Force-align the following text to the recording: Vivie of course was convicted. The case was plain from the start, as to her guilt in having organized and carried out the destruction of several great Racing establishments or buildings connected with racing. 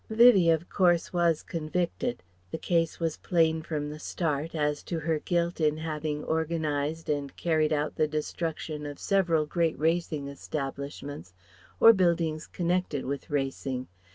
Vivie 0.09 0.49
of 0.49 0.67
course 0.67 1.13
was 1.13 1.43
convicted. 1.43 2.23
The 2.49 2.57
case 2.57 2.99
was 2.99 3.17
plain 3.21 3.61
from 3.61 3.91
the 3.91 3.99
start, 3.99 4.55
as 4.55 4.81
to 4.85 4.99
her 5.01 5.19
guilt 5.19 5.61
in 5.61 5.77
having 5.77 6.23
organized 6.23 7.07
and 7.07 7.37
carried 7.37 7.71
out 7.71 7.97
the 7.97 8.07
destruction 8.07 8.87
of 8.87 8.97
several 8.97 9.45
great 9.45 9.77
Racing 9.77 10.27
establishments 10.27 11.35
or 11.79 11.93
buildings 11.93 12.47
connected 12.47 13.05
with 13.05 13.29
racing. 13.29 13.89